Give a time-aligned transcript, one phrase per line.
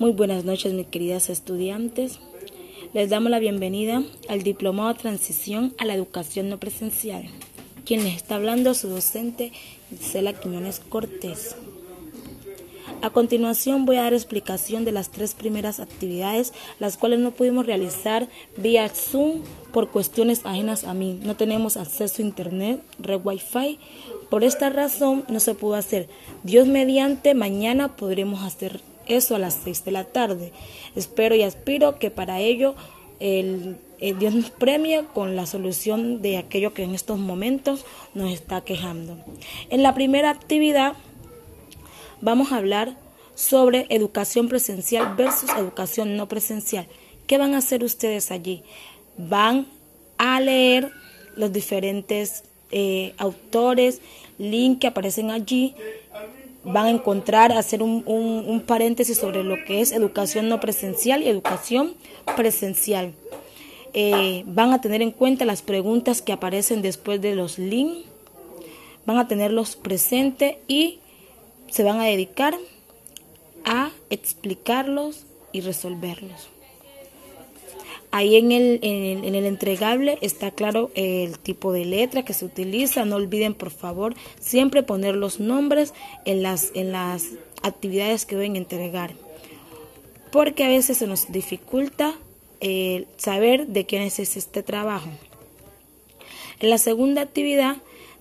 [0.00, 2.20] Muy buenas noches, mis queridas estudiantes.
[2.94, 7.28] Les damos la bienvenida al Diplomado Transición a la Educación No Presencial.
[7.84, 9.52] Quien les está hablando, su docente,
[9.90, 11.54] Gisela Quiñones Cortés.
[13.02, 17.66] A continuación voy a dar explicación de las tres primeras actividades, las cuales no pudimos
[17.66, 18.26] realizar
[18.56, 21.20] vía Zoom por cuestiones ajenas a mí.
[21.22, 23.78] No tenemos acceso a Internet, red Wi-Fi.
[24.30, 26.08] Por esta razón no se pudo hacer.
[26.42, 28.80] Dios mediante, mañana podremos hacer
[29.16, 30.52] eso a las 6 de la tarde.
[30.94, 32.74] Espero y aspiro que para ello
[33.20, 38.62] el, Dios nos premie con la solución de aquello que en estos momentos nos está
[38.62, 39.18] quejando.
[39.68, 40.94] En la primera actividad
[42.20, 42.96] vamos a hablar
[43.34, 46.86] sobre educación presencial versus educación no presencial.
[47.26, 48.62] ¿Qué van a hacer ustedes allí?
[49.16, 49.66] Van
[50.18, 50.90] a leer
[51.36, 54.00] los diferentes eh, autores,
[54.38, 55.74] link que aparecen allí
[56.64, 61.28] van a encontrar, hacer un, un, paréntesis sobre lo que es educación no presencial y
[61.28, 61.94] educación
[62.36, 63.14] presencial.
[63.92, 68.06] Eh, van a tener en cuenta las preguntas que aparecen después de los links,
[69.06, 71.00] van a tenerlos presentes y
[71.68, 72.54] se van a dedicar
[73.64, 76.48] a explicarlos y resolverlos.
[78.12, 83.04] Ahí en el, en el, entregable está claro el tipo de letra que se utiliza.
[83.04, 85.94] No olviden, por favor, siempre poner los nombres
[86.24, 87.26] en las, en las
[87.62, 89.12] actividades que deben entregar.
[90.32, 92.14] Porque a veces se nos dificulta
[92.60, 95.08] eh, saber de quién es este trabajo.
[96.58, 97.76] En la segunda actividad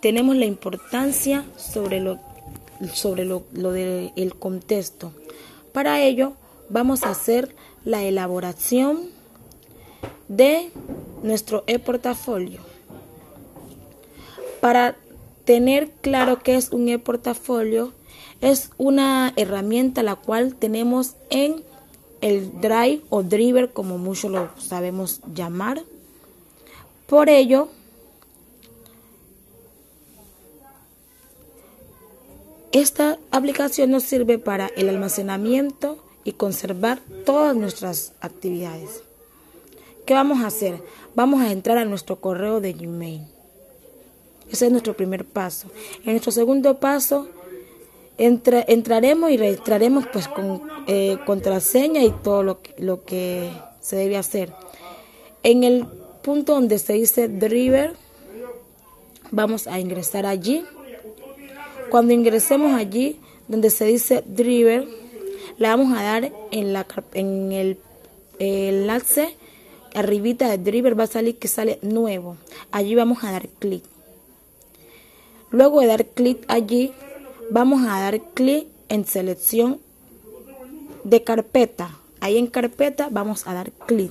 [0.00, 2.18] tenemos la importancia sobre lo,
[2.94, 5.12] sobre lo, lo del contexto.
[5.72, 6.32] Para ello
[6.70, 7.54] vamos a hacer
[7.84, 9.10] la elaboración
[10.28, 10.70] de
[11.22, 12.60] nuestro e-portafolio.
[14.60, 14.96] Para
[15.44, 17.92] tener claro qué es un e-portafolio,
[18.40, 21.62] es una herramienta la cual tenemos en
[22.20, 25.82] el Drive o Driver, como muchos lo sabemos llamar.
[27.06, 27.68] Por ello,
[32.72, 39.02] esta aplicación nos sirve para el almacenamiento y conservar todas nuestras actividades.
[40.04, 40.82] ¿Qué vamos a hacer?
[41.14, 43.22] Vamos a entrar a nuestro correo de Gmail.
[44.50, 45.68] Ese es nuestro primer paso.
[46.04, 47.26] En nuestro segundo paso,
[48.18, 53.50] entraremos y registraremos pues con eh, contraseña y todo lo lo que
[53.80, 54.52] se debe hacer.
[55.42, 55.86] En el
[56.22, 57.94] punto donde se dice Driver,
[59.30, 60.64] vamos a ingresar allí.
[61.90, 64.86] Cuando ingresemos allí, donde se dice Driver,
[65.56, 67.78] le vamos a dar en, la, en el
[68.38, 69.36] enlace
[69.94, 72.36] arribita de Driver va a salir que sale nuevo.
[72.70, 73.82] Allí vamos a dar clic.
[75.50, 76.92] Luego de dar clic allí,
[77.50, 79.80] vamos a dar clic en selección
[81.04, 81.96] de carpeta.
[82.20, 84.10] Ahí en carpeta vamos a dar clic.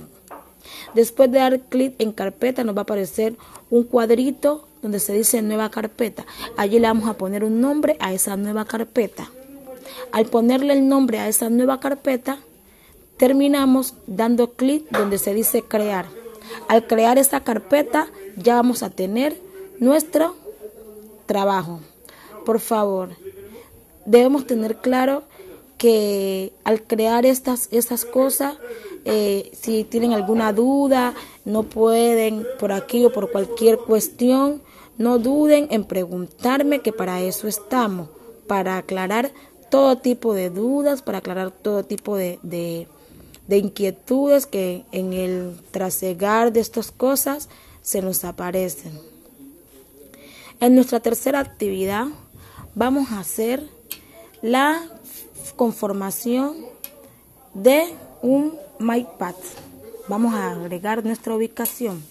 [0.94, 3.36] Después de dar clic en carpeta nos va a aparecer
[3.70, 6.24] un cuadrito donde se dice nueva carpeta.
[6.56, 9.30] Allí le vamos a poner un nombre a esa nueva carpeta.
[10.12, 12.38] Al ponerle el nombre a esa nueva carpeta,
[13.16, 16.06] terminamos dando clic donde se dice crear.
[16.68, 19.36] Al crear esta carpeta ya vamos a tener
[19.78, 20.34] nuestro
[21.26, 21.80] trabajo.
[22.44, 23.10] Por favor,
[24.04, 25.22] debemos tener claro
[25.78, 28.56] que al crear estas, estas cosas,
[29.04, 31.14] eh, si tienen alguna duda,
[31.44, 34.62] no pueden por aquí o por cualquier cuestión,
[34.96, 38.08] no duden en preguntarme que para eso estamos,
[38.46, 39.32] para aclarar
[39.70, 42.38] todo tipo de dudas, para aclarar todo tipo de,
[43.46, 47.48] de inquietudes que en el trasegar de estas cosas
[47.82, 48.98] se nos aparecen.
[50.60, 52.06] En nuestra tercera actividad
[52.74, 53.62] vamos a hacer
[54.40, 54.82] la
[55.56, 56.56] conformación
[57.52, 59.34] de un MyPad.
[60.08, 62.02] Vamos a agregar nuestra ubicación.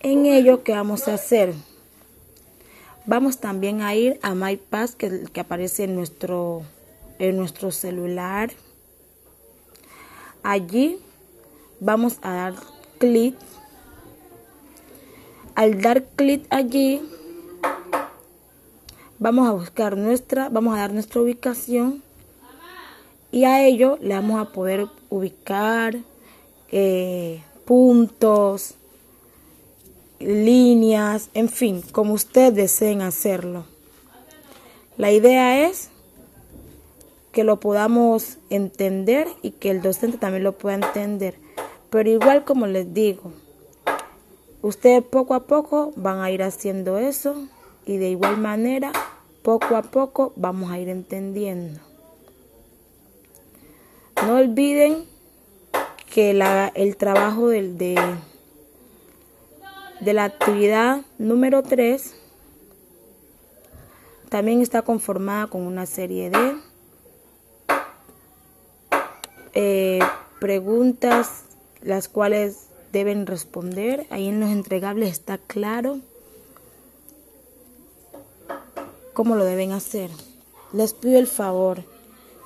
[0.00, 1.54] En ello, ¿qué vamos a hacer?
[3.06, 6.62] Vamos también a ir a MyPad que, que aparece en nuestro,
[7.18, 8.52] en nuestro celular.
[10.42, 10.98] Allí
[11.80, 12.54] vamos a dar
[12.98, 13.36] clic.
[15.54, 17.02] Al dar clic allí,
[19.18, 22.02] vamos a buscar nuestra, vamos a dar nuestra ubicación
[23.30, 25.96] y a ello le vamos a poder ubicar
[26.70, 28.74] eh, puntos,
[30.18, 33.64] líneas, en fin, como ustedes deseen hacerlo.
[34.96, 35.91] La idea es
[37.32, 41.36] que lo podamos entender y que el docente también lo pueda entender.
[41.90, 43.32] Pero igual como les digo,
[44.60, 47.48] ustedes poco a poco van a ir haciendo eso
[47.86, 48.92] y de igual manera
[49.42, 51.80] poco a poco vamos a ir entendiendo.
[54.26, 55.04] No olviden
[56.12, 57.98] que la, el trabajo del, de,
[60.00, 62.14] de la actividad número 3
[64.28, 66.56] también está conformada con una serie de
[69.54, 70.00] eh,
[70.40, 71.44] preguntas
[71.82, 74.06] las cuales deben responder.
[74.10, 76.00] Ahí en los entregables está claro
[79.12, 80.10] cómo lo deben hacer.
[80.72, 81.84] Les pido el favor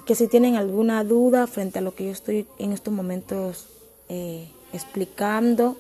[0.05, 3.69] que si tienen alguna duda frente a lo que yo estoy en estos momentos
[4.09, 5.77] eh, explicando,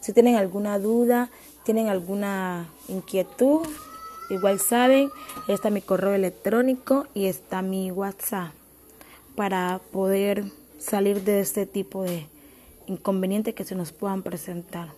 [0.00, 1.30] si tienen alguna duda,
[1.62, 3.66] tienen alguna inquietud,
[4.28, 5.10] igual saben,
[5.48, 8.52] está mi correo electrónico y está mi WhatsApp
[9.34, 10.44] para poder
[10.78, 12.26] salir de este tipo de
[12.86, 14.92] inconvenientes que se nos puedan presentar.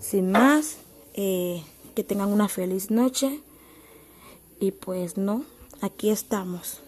[0.00, 0.78] Sin más,
[1.14, 1.62] eh,
[1.94, 3.40] que tengan una feliz noche
[4.58, 5.44] y pues no,
[5.80, 6.82] aquí estamos.